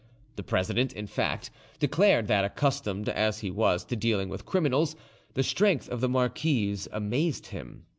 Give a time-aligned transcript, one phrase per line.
[0.35, 4.95] The president, in fact, declared that, accustomed as he was to dealing with criminals,
[5.35, 7.85] the strength of the marquise amazed him.